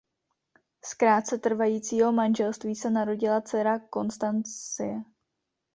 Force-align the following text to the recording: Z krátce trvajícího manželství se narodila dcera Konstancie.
Z 0.85 0.93
krátce 0.93 1.37
trvajícího 1.37 2.11
manželství 2.11 2.75
se 2.75 2.89
narodila 2.89 3.41
dcera 3.41 3.79
Konstancie. 3.79 5.01